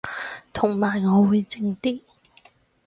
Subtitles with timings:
[0.51, 2.01] 同埋我會靜啲